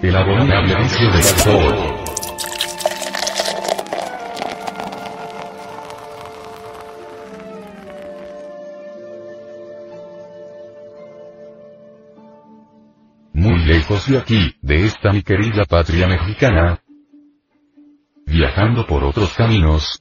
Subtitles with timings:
[0.00, 2.04] El abominable vicio del alcohol.
[13.32, 16.80] Muy lejos de aquí, de esta mi querida patria mexicana,
[18.24, 20.00] viajando por otros caminos,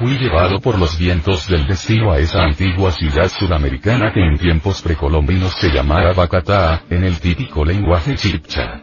[0.00, 4.80] Fui llevado por los vientos del destino a esa antigua ciudad sudamericana que en tiempos
[4.80, 8.80] precolombinos se llamaba Bacatá, en el típico lenguaje chipcha.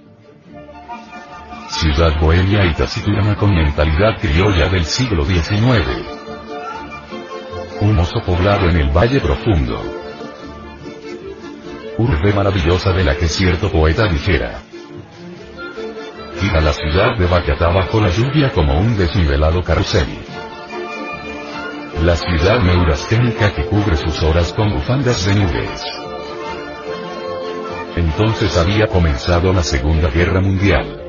[1.69, 6.05] Ciudad bohemia y taciturna con mentalidad criolla del siglo XIX.
[7.81, 9.81] Un oso poblado en el Valle Profundo.
[11.97, 14.59] Urbe maravillosa de la que cierto poeta dijera.
[16.39, 20.27] Gira la ciudad de Bacatá bajo la lluvia como un desnivelado carrusel.
[22.03, 25.84] La ciudad neurasténica que cubre sus horas con bufandas de nubes.
[27.96, 31.06] Entonces había comenzado la Segunda Guerra Mundial.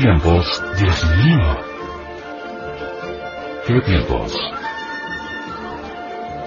[0.00, 1.58] Tiempos, Dios mío?
[3.66, 4.34] ¿Qué tiempos?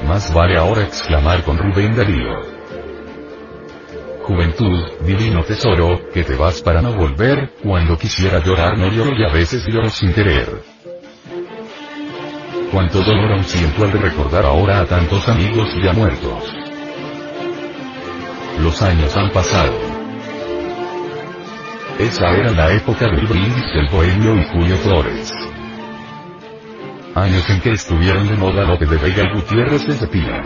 [0.08, 2.34] Más vale ahora exclamar con Rubén Darío.
[4.24, 9.24] Juventud, divino tesoro, que te vas para no volver, cuando quisiera llorar no lloro y
[9.24, 10.64] a veces lloro sin querer.
[12.72, 16.52] Cuánto dolor aún siento al recordar ahora a tantos amigos ya muertos.
[18.60, 19.93] Los años han pasado.
[22.00, 25.32] Esa era la época del brindis del bohemio y Julio Flores.
[27.14, 30.44] Años en que estuvieron de moda Lope de Vega y Gutiérrez de Cepina.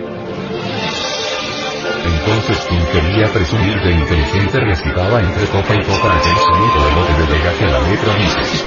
[2.05, 7.13] Entonces quien quería presumir de inteligente recitaba entre copa y copa aquel sonido de Lope
[7.13, 8.65] de Vega que la letra dice.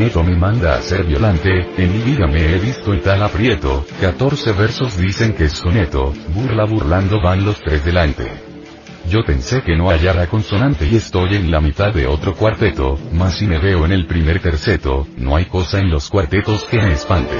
[0.00, 3.84] Soneto me manda a ser violante, en mi vida me he visto en tal aprieto,
[4.00, 8.24] 14 versos dicen que es soneto, burla burlando van los tres delante.
[9.10, 13.36] Yo pensé que no hallara consonante y estoy en la mitad de otro cuarteto, mas
[13.36, 16.92] si me veo en el primer terceto, no hay cosa en los cuartetos que me
[16.92, 17.36] espante.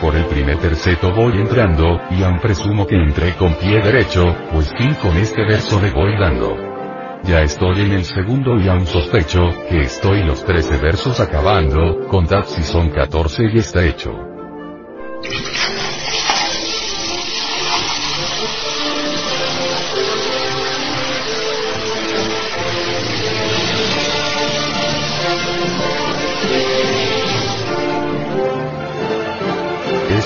[0.00, 4.68] Por el primer terceto voy entrando, y aún presumo que entré con pie derecho, pues
[4.76, 6.67] fin con este verso le voy dando.
[7.24, 12.44] Ya estoy en el segundo y aún sospecho, que estoy los 13 versos acabando, contad
[12.46, 14.12] si son 14 y está hecho.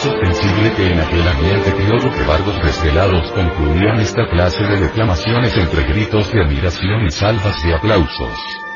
[0.02, 5.84] Posible que en aquel ambiente criollo que bardos desvelados concluían esta clase de declamaciones entre
[5.84, 8.71] gritos de admiración y salvas de aplausos?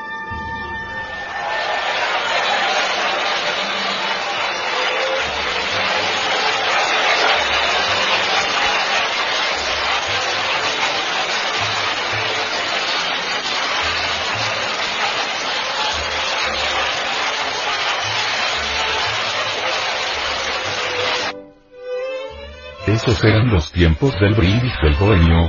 [23.06, 25.48] Esos eran los tiempos del brindis del bohemio.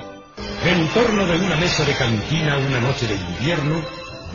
[0.63, 3.81] En torno de una mesa de cantina una noche de invierno,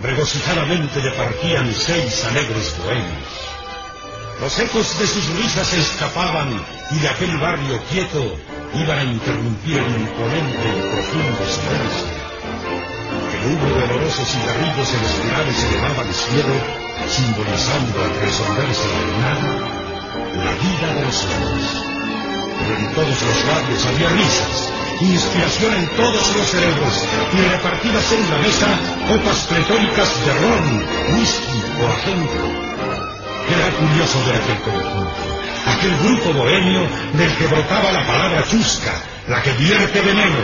[0.02, 3.30] regocijadamente departían seis alegres bohemios.
[4.40, 6.48] Los ecos de sus risas se escapaban
[6.90, 8.36] y de aquel barrio quieto
[8.74, 12.10] iban a interrumpir el imponente y profundo silencio.
[13.38, 16.54] El humo de olorosos cigarrillos en espirales elevaba al cielo,
[17.06, 19.52] simbolizando al resolverse del nada
[20.42, 21.91] la vida de los hombres
[22.78, 28.38] en todos los labios había risas, inspiración en todos los cerebros, y repartidas en la
[28.38, 28.68] mesa
[29.08, 30.84] copas pletóricas de ron,
[31.14, 32.72] whisky o agente.
[33.48, 35.22] Era curioso ver aquel conjunto,
[35.66, 36.80] aquel grupo bohemio
[37.14, 38.92] del que brotaba la palabra chusca,
[39.28, 40.42] la que vierte veneno,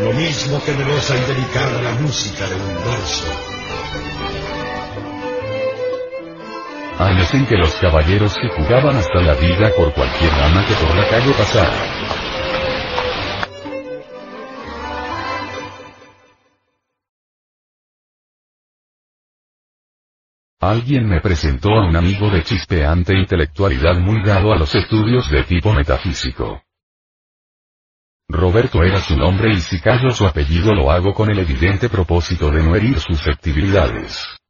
[0.00, 3.53] lo mismo que melosa y delicada la música de un dorso.
[6.98, 10.94] Años en que los caballeros se jugaban hasta la vida por cualquier dama que por
[10.94, 11.94] la calle pasara.
[20.60, 25.42] Alguien me presentó a un amigo de chispeante intelectualidad muy dado a los estudios de
[25.42, 26.62] tipo metafísico.
[28.28, 32.50] Roberto era su nombre y si callo su apellido lo hago con el evidente propósito
[32.50, 34.43] de no herir susceptibilidades.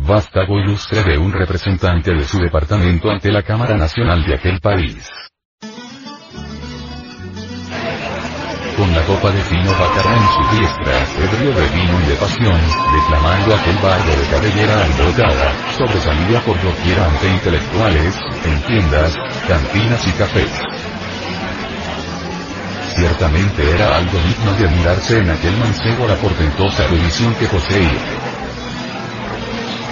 [0.00, 5.10] Vástago ilustre de un representante de su departamento ante la Cámara Nacional de aquel país.
[8.76, 12.60] Con la copa de fino bacará en su diestra, ebrio de vino y de pasión,
[12.94, 18.14] declamando aquel barrio de cabellera alborotada, sobresalida por doquiera ante intelectuales,
[18.46, 19.16] en tiendas,
[19.48, 20.52] cantinas y cafés.
[22.94, 28.27] Ciertamente era algo digno de admirarse en aquel mancebo la portentosa erudición que poseía.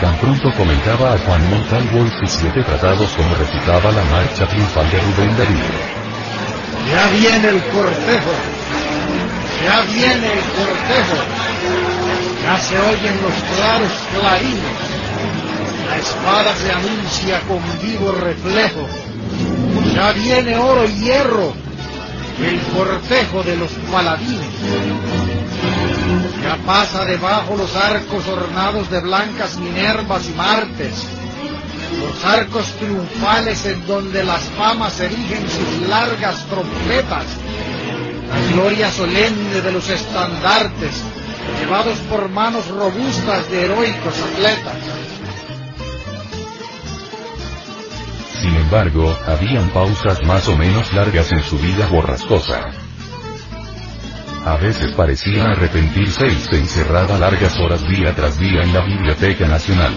[0.01, 4.91] Tan pronto comentaba a Juan Montalvo y sus siete tratados como recitaba la marcha triunfal
[4.91, 5.97] de Rubén Darío.
[6.91, 8.33] Ya viene el cortejo,
[9.65, 11.17] ya viene el cortejo,
[12.45, 14.77] ya se oyen los claros clarines,
[15.89, 18.87] la espada se anuncia con vivo reflejo,
[19.95, 21.55] ya viene oro y hierro,
[22.45, 25.16] el cortejo de los paladines.
[26.47, 31.05] Ya pasa debajo los arcos ornados de blancas Minervas y Martes,
[31.99, 37.25] los arcos triunfales en donde las famas erigen sus largas trompetas,
[38.29, 41.03] la gloria solemne de los estandartes,
[41.59, 44.77] llevados por manos robustas de heroicos atletas.
[48.41, 52.86] Sin embargo, habían pausas más o menos largas en su vida borrascosa.
[54.47, 59.45] A veces parecía arrepentirse y se encerraba largas horas día tras día en la Biblioteca
[59.49, 59.93] Nacional.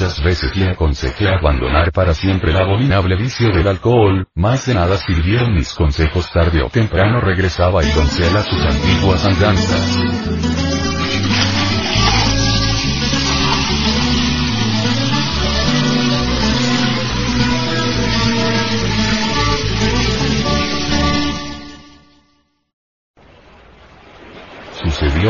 [0.00, 4.96] Muchas veces le aconsejé abandonar para siempre el abominable vicio del alcohol, más de nada
[4.96, 10.47] sirvieron mis consejos tarde o temprano regresaba y doncel a sus antiguas andanzas.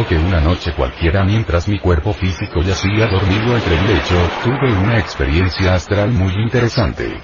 [0.08, 4.98] Que una noche cualquiera mientras mi cuerpo físico yacía dormido entre el lecho, tuve una
[4.98, 7.20] experiencia astral muy interesante.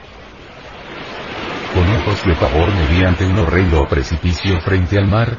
[1.73, 5.39] Con ojos de pavor mediante un horrendo precipicio frente al mar,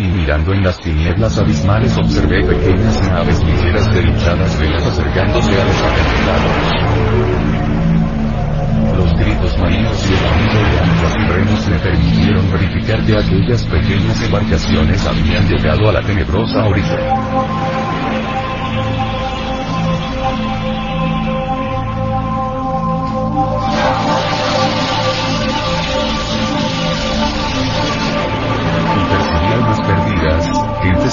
[0.00, 5.64] y mirando en las tinieblas abismales observé pequeñas naves ligeras de hinchadas velas acercándose a
[5.64, 6.52] los acantilados.
[8.96, 11.16] Los gritos marinos y el ruido de anclas
[12.62, 17.49] indicar que aquellas pequeñas embarcaciones habían llegado a la tenebrosa orilla.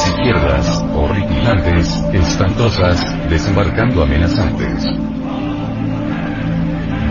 [0.06, 4.86] Izquierdas, horripilantes, espantosas, desembarcando amenazantes.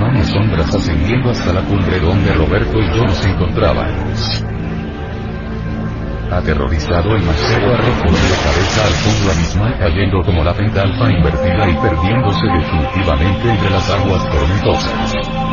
[0.01, 4.45] Vamos sombras ascendiendo hasta la cumbre donde Roberto y yo nos encontrábamos.
[6.31, 11.75] Aterrorizado el macero arrojó la cabeza al fondo abismal cayendo como la pentalfa invertida y
[11.77, 15.46] perdiéndose definitivamente entre las aguas tormentosas.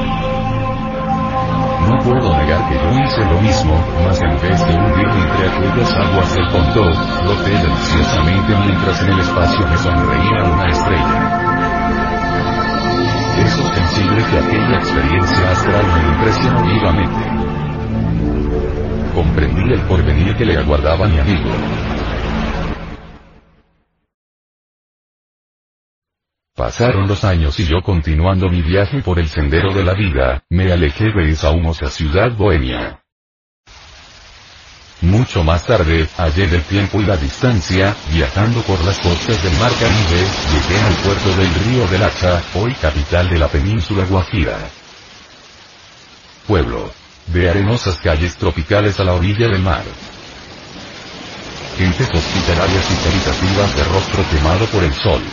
[1.88, 3.76] No puedo negar que yo hice lo mismo,
[4.06, 9.20] mas en vez de hundirme entre aquellas aguas del fondo, floté deliciosamente mientras en el
[9.20, 11.44] espacio me sonreía una estrella.
[13.40, 17.24] Es ostensible que aquella experiencia astral me impresionó vivamente.
[19.14, 21.50] Comprendí el porvenir que le aguardaba mi amigo.
[26.56, 30.72] Pasaron los años y yo continuando mi viaje por el sendero de la vida, me
[30.72, 33.02] alejé de esa humosa ciudad bohemia.
[35.02, 39.72] Mucho más tarde, hallé del tiempo y la distancia, viajando por las costas del mar
[39.80, 44.60] Caribe, llegué al puerto del río del Hacha, hoy capital de la península Guajira.
[46.48, 46.92] Pueblo.
[47.28, 49.84] De arenosas calles tropicales a la orilla del mar.
[51.78, 55.24] Gentes hospitalarias y caritativas de rostro quemado por el sol.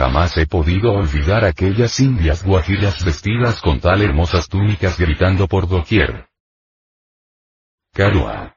[0.00, 6.26] Jamás he podido olvidar aquellas indias guajiras vestidas con tal hermosas túnicas gritando por doquier.
[7.92, 8.56] Carua.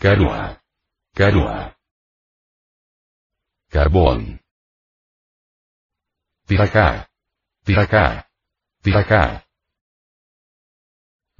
[0.00, 0.60] Carua.
[1.14, 1.76] Carua.
[3.68, 4.40] Carbón.
[6.48, 7.08] Tiracá.
[7.62, 8.28] Tiracá.
[8.82, 9.44] Tiracá.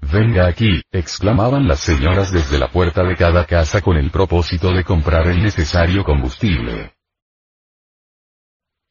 [0.01, 4.85] Venga aquí, exclamaban las señoras desde la puerta de cada casa con el propósito de
[4.85, 7.00] comprar el necesario combustible.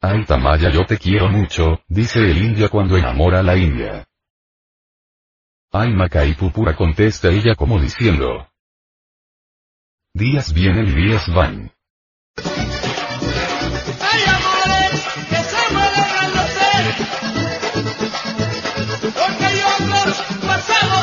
[0.01, 4.07] Ay Tamaya yo te quiero mucho, dice el indio cuando enamora a la india.
[5.73, 8.47] Ay Macay Pupura contesta ella como diciendo.
[10.13, 11.73] Días vienen y días van.
[14.31, 15.03] Amores,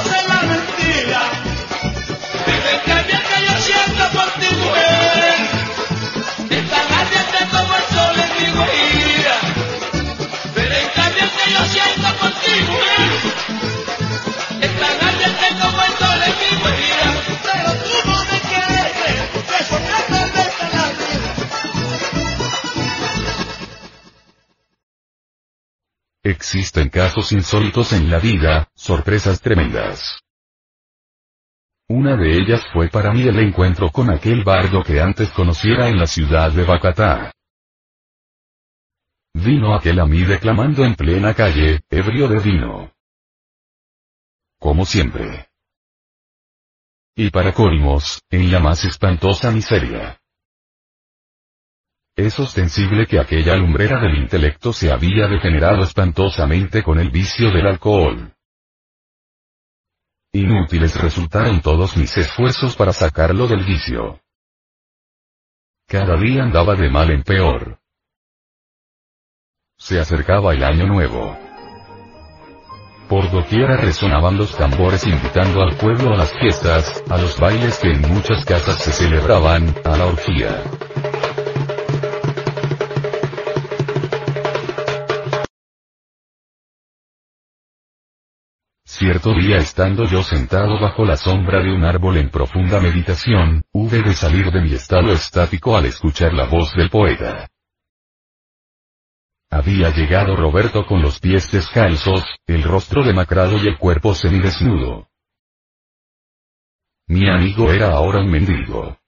[0.07, 1.46] en la mentira.
[26.27, 30.21] Existen casos insólitos en la vida, sorpresas tremendas.
[31.89, 35.99] Una de ellas fue para mí el encuentro con aquel bardo que antes conociera en
[35.99, 37.36] la ciudad de Bacatá.
[39.39, 42.91] Vino aquel a mí declamando en plena calle, ebrio de vino.
[44.59, 45.51] Como siempre.
[47.15, 50.19] Y para colmos, en la más espantosa miseria.
[52.17, 57.67] Es ostensible que aquella lumbrera del intelecto se había degenerado espantosamente con el vicio del
[57.67, 58.33] alcohol.
[60.33, 64.19] Inútiles resultaron todos mis esfuerzos para sacarlo del vicio.
[65.87, 67.79] Cada día andaba de mal en peor.
[69.79, 71.37] Se acercaba el año nuevo.
[73.09, 77.93] Por doquiera resonaban los tambores invitando al pueblo a las fiestas, a los bailes que
[77.93, 80.65] en muchas casas se celebraban, a la orgía.
[88.85, 94.03] Cierto día estando yo sentado bajo la sombra de un árbol en profunda meditación, hube
[94.03, 97.47] de salir de mi estado estático al escuchar la voz del poeta.
[99.51, 105.09] Había llegado Roberto con los pies descalzos, el rostro demacrado y el cuerpo semidesnudo.
[107.09, 108.99] Mi amigo era ahora un mendigo.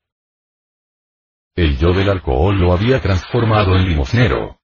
[1.57, 4.61] El yo del alcohol lo había transformado en limosnero.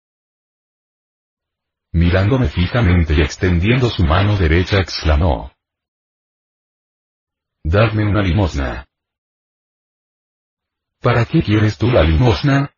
[1.92, 5.52] Mirándome fijamente y extendiendo su mano derecha exclamó.
[7.64, 8.86] Dadme una limosna.
[11.00, 12.73] ¿Para qué quieres tú la limosna?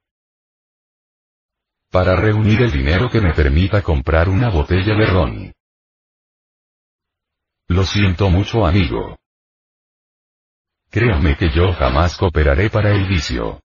[1.90, 5.52] Para reunir el dinero que me permita comprar una botella de ron.
[7.68, 9.16] Lo siento mucho amigo.
[10.90, 13.60] Créame que yo jamás cooperaré para el vicio.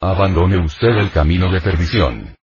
[0.00, 2.36] Abandone usted el camino de perdición.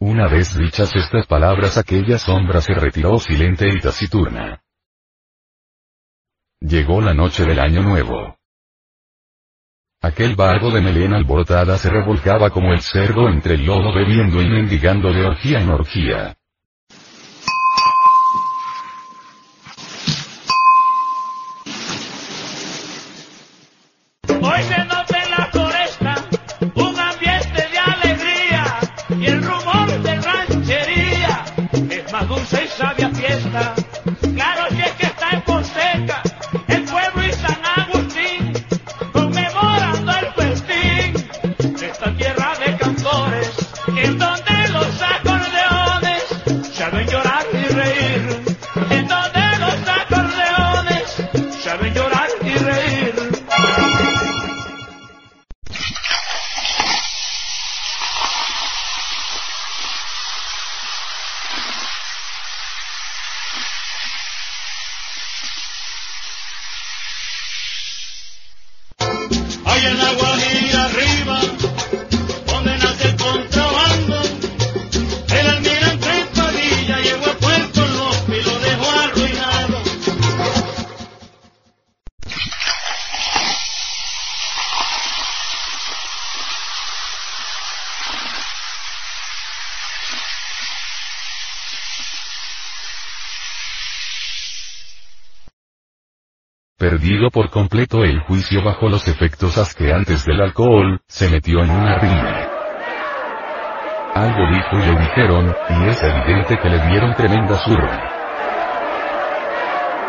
[0.00, 4.62] Una vez dichas estas palabras aquella sombra se retiró silente y taciturna.
[6.60, 8.37] Llegó la noche del año nuevo.
[10.00, 14.48] Aquel barco de melena alborotada se revolcaba como el cerdo entre el lodo bebiendo y
[14.48, 16.36] mendigando de orgía en orgía.
[24.40, 26.14] Hoy se nota en la floresta
[26.76, 28.78] un ambiente de alegría
[29.18, 31.44] y el rumor de ranchería
[31.90, 33.74] es más dulce y sabia fiesta.
[69.88, 70.37] Hay en la
[96.88, 101.98] Perdido por completo el juicio bajo los efectos asqueantes del alcohol, se metió en una
[101.98, 102.48] riña.
[104.14, 108.10] Algo dijo y le dijeron, y es evidente que le dieron tremenda zurra.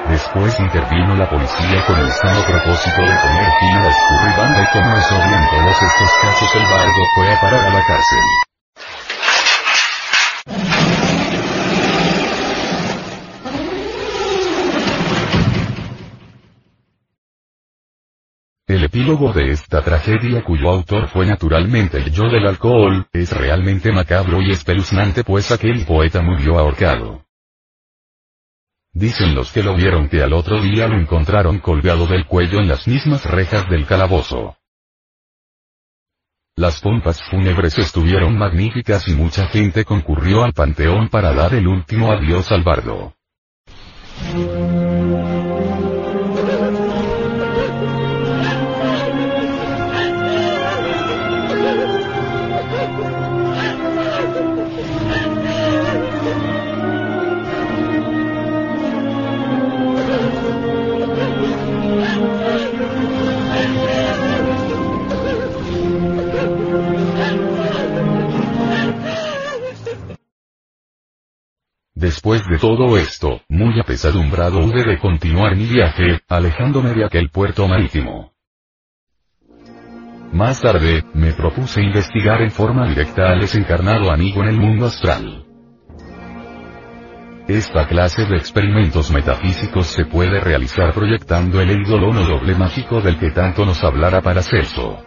[0.07, 4.67] Después intervino la policía con el sano propósito de poner fin a la escurribanda y
[4.71, 8.48] como es obvio en todos estos casos el bardo fue a parar a la cárcel.
[18.69, 23.91] El epílogo de esta tragedia cuyo autor fue naturalmente el yo del alcohol, es realmente
[23.91, 27.25] macabro y espeluznante pues aquel poeta murió ahorcado.
[28.93, 32.67] Dicen los que lo vieron que al otro día lo encontraron colgado del cuello en
[32.67, 34.55] las mismas rejas del calabozo.
[36.55, 42.11] Las pompas fúnebres estuvieron magníficas y mucha gente concurrió al panteón para dar el último
[42.11, 43.15] adiós al bardo.
[71.99, 77.67] Después de todo esto, muy apesadumbrado hube de continuar mi viaje, alejándome de aquel puerto
[77.67, 78.31] marítimo.
[80.31, 85.45] Más tarde, me propuse investigar en forma directa al desencarnado amigo en el mundo astral.
[87.49, 93.19] Esta clase de experimentos metafísicos se puede realizar proyectando el eidolon o doble mágico del
[93.19, 95.03] que tanto nos hablara Paracelso.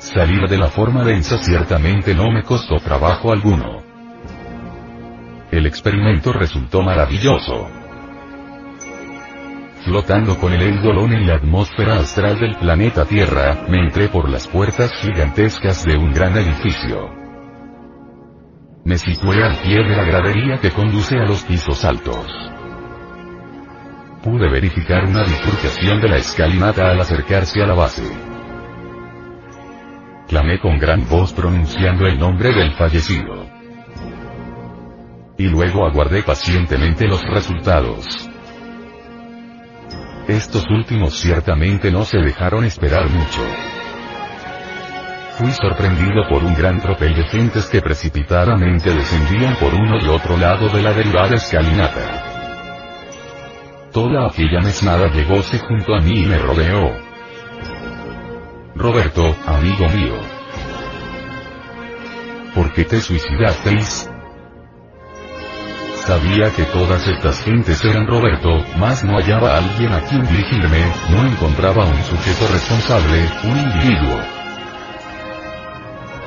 [0.00, 3.91] Salir de la forma densa ciertamente no me costó trabajo alguno.
[5.52, 7.68] El experimento resultó maravilloso.
[9.84, 14.48] Flotando con el eidolon en la atmósfera astral del planeta Tierra, me entré por las
[14.48, 17.10] puertas gigantescas de un gran edificio.
[18.86, 22.26] Me situé al pie de la gradería que conduce a los pisos altos.
[24.24, 28.10] Pude verificar una bifurcación de la escalinata al acercarse a la base.
[30.28, 33.51] Clamé con gran voz pronunciando el nombre del fallecido.
[35.42, 38.30] Y luego aguardé pacientemente los resultados.
[40.28, 43.42] Estos últimos ciertamente no se dejaron esperar mucho.
[45.32, 50.36] Fui sorprendido por un gran tropel de gentes que precipitadamente descendían por uno y otro
[50.36, 52.22] lado de la derivada escalinata.
[53.90, 56.92] Toda aquella mesnada llegóse junto a mí y me rodeó.
[58.76, 60.20] Roberto, amigo mío.
[62.54, 64.11] ¿Por qué te suicidasteis?
[66.06, 70.80] Sabía que todas estas gentes eran Roberto, mas no hallaba a alguien a quien dirigirme,
[71.10, 74.20] no encontraba un sujeto responsable, un individuo.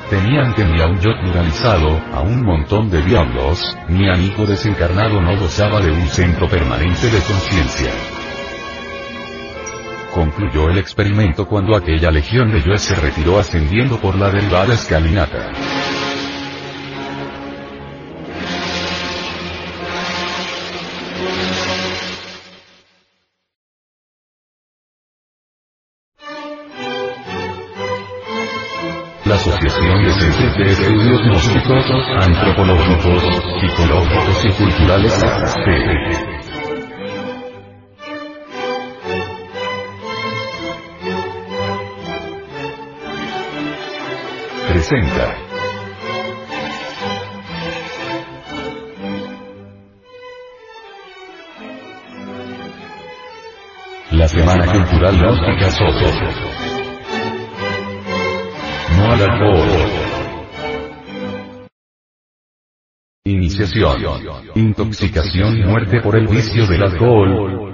[0.08, 5.20] Tenía ante mí a un yo pluralizado, a un montón de diablos, mi amigo desencarnado
[5.20, 7.90] no gozaba de un centro permanente de conciencia.
[10.14, 15.52] Concluyó el experimento cuando aquella legión de yo se retiró ascendiendo por la derivada escalinata.
[29.34, 31.84] Asociación de Centros de Estudios Gnósticos,
[32.22, 33.22] Antropológicos,
[33.60, 36.36] Psicológicos y Culturales ASTE.
[44.76, 45.34] presenta.
[54.10, 56.65] La Semana Cultural Gnóstica Soto.
[63.24, 64.02] Iniciación.
[64.54, 67.65] Intoxicación y muerte por el vicio del alcohol.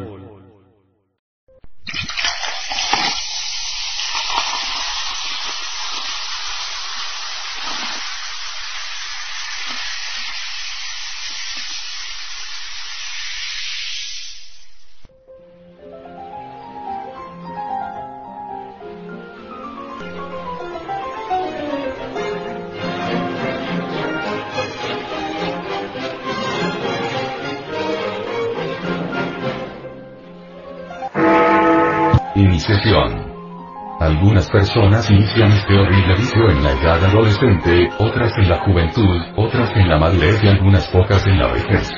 [34.01, 39.71] Algunas personas inician este horrible vicio en la edad adolescente, otras en la juventud, otras
[39.77, 41.93] en la madurez y algunas pocas en la vejez.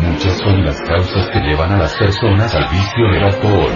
[0.00, 3.72] Muchas son las causas que llevan a las personas al vicio del alcohol.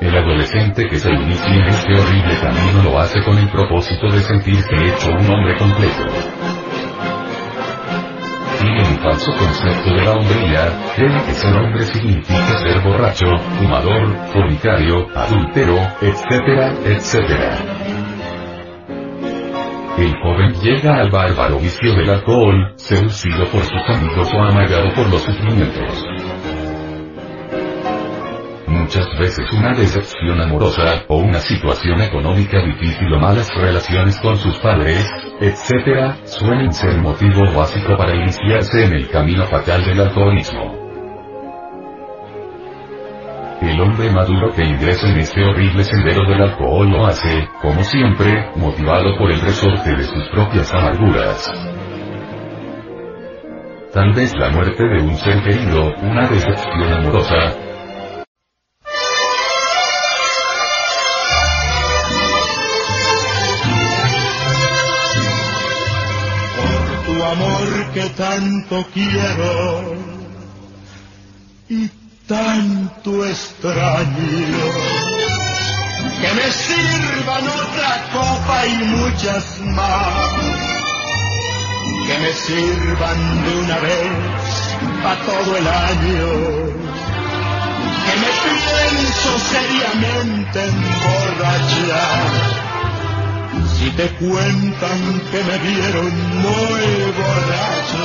[0.00, 4.18] El adolescente que se inicia en este horrible camino lo hace con el propósito de
[4.18, 6.55] sentirse hecho un hombre completo
[8.96, 13.26] un falso concepto de la hombría, creen que ser hombre significa ser borracho,
[13.58, 17.58] fumador, fornicario, adúltero, etcétera, etcétera.
[19.98, 25.08] El joven llega al bárbaro vicio del alcohol, seducido por sus amigos o amagado por
[25.10, 26.15] los sufrimientos.
[28.86, 34.56] Muchas veces una decepción amorosa, o una situación económica difícil o malas relaciones con sus
[34.60, 35.04] padres,
[35.40, 40.72] etc., suelen ser motivo básico para iniciarse en el camino fatal del alcoholismo.
[43.60, 48.52] El hombre maduro que ingresa en este horrible sendero del alcohol lo hace, como siempre,
[48.54, 51.52] motivado por el resorte de sus propias amarguras.
[53.92, 57.65] Tal vez la muerte de un ser querido, una decepción amorosa,
[67.96, 69.96] que tanto quiero
[71.66, 71.88] y
[72.28, 74.66] tanto extraño.
[76.20, 80.34] Que me sirvan otra copa y muchas más.
[82.06, 84.10] Que me sirvan de una vez
[85.02, 86.28] para todo el año.
[88.04, 92.65] Que me pienso seriamente emborrachar
[93.86, 96.10] si te cuentan que me vieron
[96.42, 96.86] muy
[97.18, 98.04] borracho,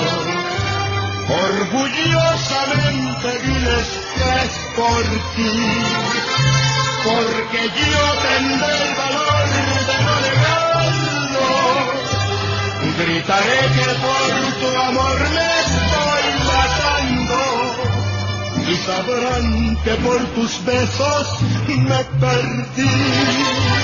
[1.48, 5.04] orgullosamente diles que es por
[5.36, 5.56] ti,
[7.04, 9.46] porque yo tendré el valor
[9.90, 11.50] de no negarlo.
[13.00, 14.30] Gritaré que por
[14.62, 17.40] tu amor me estoy matando
[18.70, 19.48] y sabrán
[19.84, 21.26] que por tus besos
[21.68, 23.81] me perdí.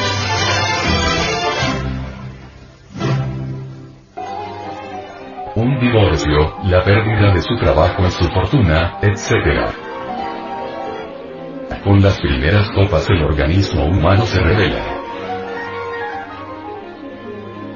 [5.80, 9.72] Divorcio, la pérdida de su trabajo y su fortuna, etc.
[11.84, 14.98] Con las primeras copas el organismo humano se revela.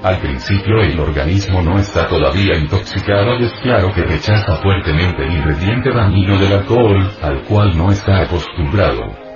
[0.03, 5.31] Al principio el organismo no está todavía intoxicado y es claro que rechaza fuertemente el
[5.31, 9.30] ingrediente dañino del alcohol, al cual no está acostumbrado.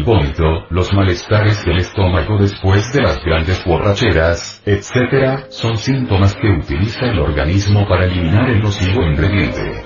[0.00, 6.48] El vómito, los malestares del estómago después de las grandes borracheras, etc., son síntomas que
[6.48, 9.84] utiliza el organismo para eliminar el nocivo ingrediente.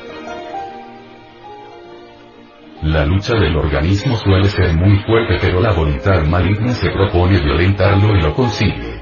[2.83, 8.15] La lucha del organismo suele ser muy fuerte pero la voluntad maligna se propone violentarlo
[8.17, 9.01] y lo consigue.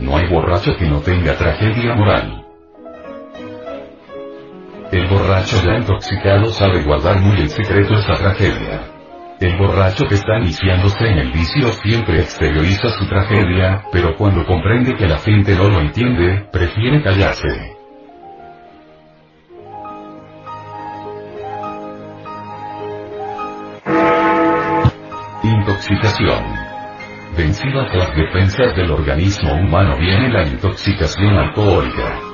[0.00, 2.47] No hay borracho que no tenga tragedia moral.
[5.08, 8.82] El borracho ya intoxicado sabe guardar muy en secreto esta tragedia.
[9.40, 14.94] El borracho que está iniciándose en el vicio siempre exterioriza su tragedia, pero cuando comprende
[14.96, 17.48] que la gente no lo entiende, prefiere callarse.
[25.42, 26.44] Intoxicación.
[27.34, 32.27] Vencida las defensas del organismo humano viene la intoxicación alcohólica.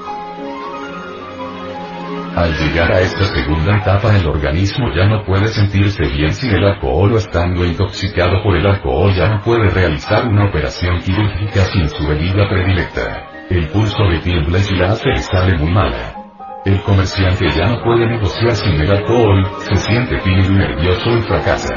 [2.37, 6.65] Al llegar a esta segunda etapa el organismo ya no puede sentirse bien sin el
[6.65, 11.89] alcohol o estando intoxicado por el alcohol ya no puede realizar una operación quirúrgica sin
[11.89, 13.29] su bebida predilecta.
[13.49, 16.25] El pulso le tiembla y la hace sale muy mala.
[16.65, 21.23] El comerciante ya no puede negociar sin el alcohol, se siente tímido y nervioso y
[21.23, 21.75] fracasa.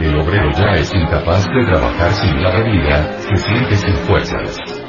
[0.00, 4.83] El obrero ya es incapaz de trabajar sin la bebida, se siente sin fuerzas.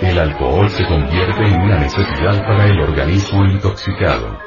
[0.00, 4.38] El alcohol se convierte en una necesidad para el organismo intoxicado.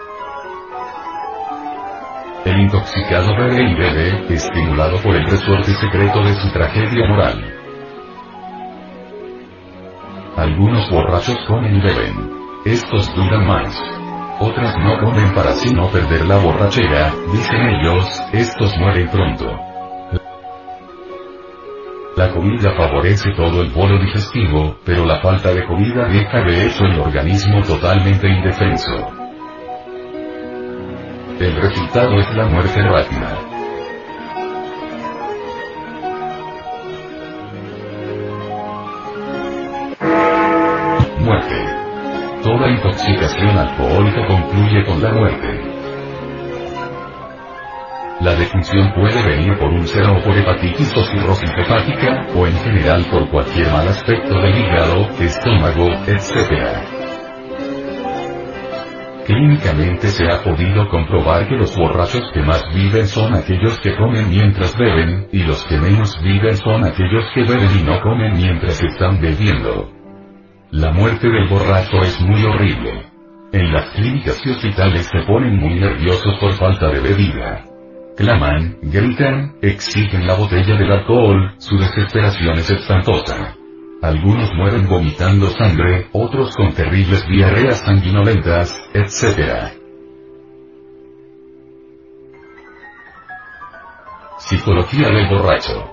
[2.45, 7.53] El intoxicado bebe y bebe, estimulado por el resorte secreto de su tragedia moral.
[10.37, 12.31] Algunos borrachos comen y beben.
[12.65, 13.77] Estos duran más.
[14.39, 19.70] Otras no comen para así no perder la borrachera, dicen ellos, estos mueren pronto.
[22.21, 26.85] La comida favorece todo el bolo digestivo, pero la falta de comida deja de hecho
[26.85, 28.93] el organismo totalmente indefenso.
[31.39, 33.39] El resultado es la muerte rápida.
[41.21, 41.55] Muerte.
[42.43, 45.70] Toda intoxicación alcohólica concluye con la muerte.
[48.21, 53.03] La defunción puede venir por úlcera o por hepatitis o cirrosis hepática, o en general
[53.09, 57.01] por cualquier mal aspecto del hígado, estómago, etc.
[59.25, 64.29] Clínicamente se ha podido comprobar que los borrachos que más viven son aquellos que comen
[64.29, 68.83] mientras beben, y los que menos viven son aquellos que beben y no comen mientras
[68.83, 69.89] están bebiendo.
[70.69, 73.03] La muerte del borracho es muy horrible.
[73.51, 77.70] En las clínicas y hospitales se ponen muy nerviosos por falta de bebida.
[78.21, 83.55] Claman, gritan, exigen la botella del alcohol, su desesperación es espantosa.
[84.03, 89.73] Algunos mueren vomitando sangre, otros con terribles diarreas sanguinolentas, etc.
[94.37, 95.91] Psicología del borracho.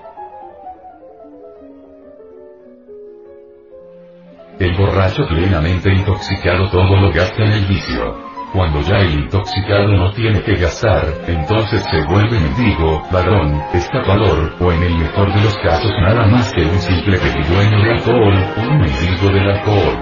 [4.59, 8.28] El borracho plenamente intoxicado todo lo gasta en el vicio.
[8.53, 14.71] Cuando ya el intoxicado no tiene que gastar, entonces se vuelve mendigo, ladrón, estafador, o
[14.71, 18.79] en el mejor de los casos nada más que un simple pedigüeño de alcohol, un
[18.79, 19.99] mendigo del alcohol.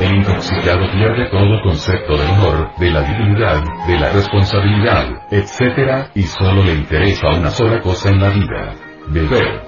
[0.00, 6.22] El intoxicado pierde todo concepto del honor, de la dignidad, de la responsabilidad, etc., y
[6.24, 8.74] solo le interesa una sola cosa en la vida.
[9.06, 9.62] Beber.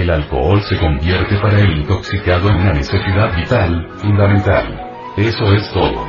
[0.00, 4.80] El alcohol se convierte para el intoxicado en una necesidad vital, fundamental.
[5.18, 6.08] Eso es todo.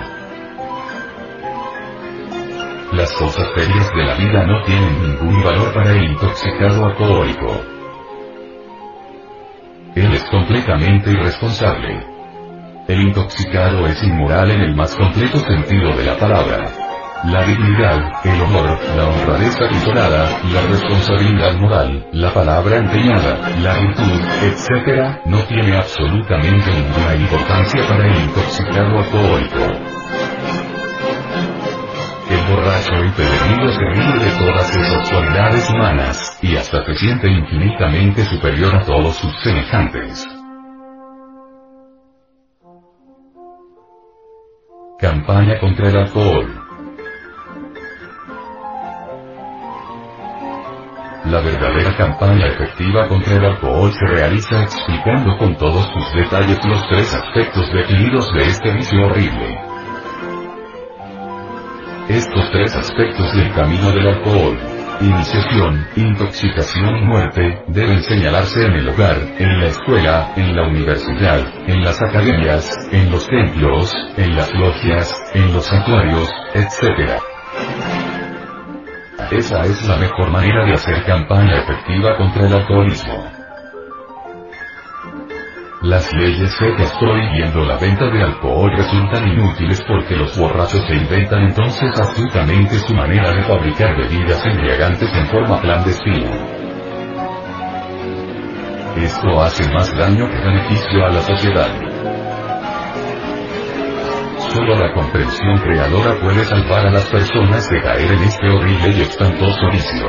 [2.93, 7.61] Las cosas serias de la vida no tienen ningún valor para el intoxicado alcohólico.
[9.95, 11.99] Él es completamente irresponsable.
[12.87, 16.80] El intoxicado es inmoral en el más completo sentido de la palabra.
[17.23, 24.21] La dignidad, el honor, la honradez atesorada, la responsabilidad moral, la palabra empeñada, la virtud,
[24.41, 29.59] etc., no tiene absolutamente ninguna importancia para el intoxicado alcohólico.
[32.27, 38.23] El borracho empedernido se ríe de todas esas cualidades humanas, y hasta se siente infinitamente
[38.25, 40.27] superior a todos sus semejantes.
[44.97, 46.60] Campaña contra el alcohol.
[51.31, 56.85] La verdadera campaña efectiva contra el alcohol se realiza explicando con todos sus detalles los
[56.89, 59.57] tres aspectos definidos de este vicio horrible.
[62.09, 64.59] Estos tres aspectos del camino del alcohol,
[64.99, 71.47] iniciación, intoxicación y muerte, deben señalarse en el hogar, en la escuela, en la universidad,
[71.65, 77.30] en las academias, en los templos, en las logias, en los santuarios, etc.
[79.31, 83.31] Esa es la mejor manera de hacer campaña efectiva contra el alcoholismo.
[85.83, 91.43] Las leyes secas prohibiendo la venta de alcohol resultan inútiles porque los borrachos se inventan
[91.43, 96.31] entonces astutamente su manera de fabricar bebidas embriagantes en forma clandestina.
[98.97, 101.90] Esto hace más daño que beneficio a la sociedad.
[104.53, 109.01] Solo la comprensión creadora puede salvar a las personas de caer en este horrible y
[109.01, 110.07] espantoso vicio.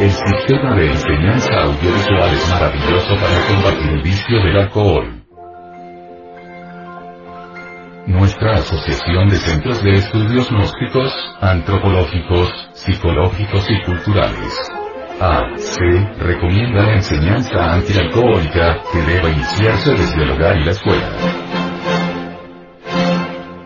[0.00, 5.22] El sistema de enseñanza audiovisual es maravilloso para combatir el vicio del alcohol.
[8.08, 14.72] Nuestra Asociación de Centros de Estudios Gnósticos, Antropológicos, Psicológicos y Culturales.
[15.20, 15.78] AC,
[16.18, 21.67] recomienda la enseñanza antialcohólica, que debe iniciarse desde el hogar y la escuela.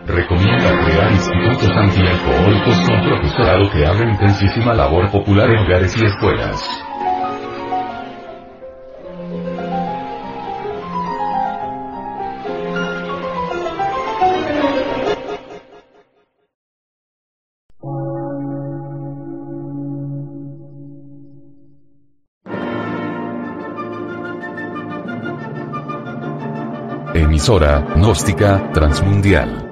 [0.06, 6.60] Recomienda crear institutos antialcohólicos con profesorado que haga intensísima labor popular en hogares y escuelas.
[27.14, 29.71] Emisora, gnóstica, transmundial.